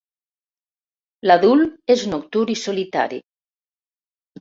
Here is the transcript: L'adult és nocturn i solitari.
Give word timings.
L'adult 1.27 1.93
és 1.97 2.07
nocturn 2.17 2.57
i 2.57 2.59
solitari. 2.65 3.25